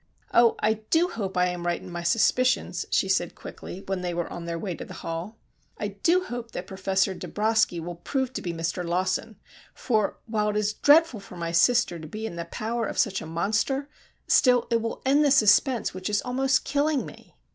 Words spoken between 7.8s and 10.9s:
prove to be Mr. Lawson, for, while it is